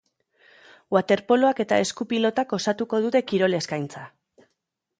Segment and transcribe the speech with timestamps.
[0.95, 4.05] Waterpoloak eta esku-pilotak osatuko dute kirol eskaintza.